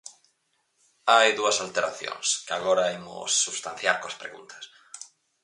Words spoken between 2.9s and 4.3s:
imos substanciar coas